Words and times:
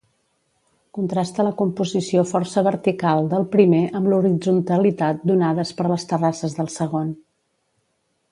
Contrasta 0.97 1.43
la 1.47 1.51
composició 1.59 2.23
força 2.29 2.63
vertical 2.67 3.29
del 3.33 3.45
primer 3.57 3.83
amb 3.99 4.11
l'horitzontalitat 4.13 5.21
donades 5.33 5.75
per 5.81 5.87
les 5.93 6.07
terrasses 6.15 6.57
del 6.61 6.73
segon. 6.79 7.13